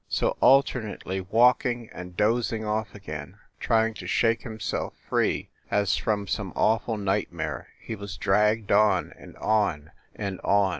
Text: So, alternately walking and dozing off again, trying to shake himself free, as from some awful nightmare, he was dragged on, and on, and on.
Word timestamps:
So, 0.09 0.35
alternately 0.41 1.21
walking 1.21 1.87
and 1.93 2.17
dozing 2.17 2.65
off 2.65 2.95
again, 2.95 3.37
trying 3.59 3.93
to 3.93 4.07
shake 4.07 4.41
himself 4.41 4.95
free, 5.07 5.51
as 5.69 5.95
from 5.95 6.25
some 6.25 6.53
awful 6.55 6.97
nightmare, 6.97 7.67
he 7.79 7.95
was 7.95 8.17
dragged 8.17 8.71
on, 8.71 9.13
and 9.15 9.37
on, 9.37 9.91
and 10.15 10.39
on. 10.41 10.69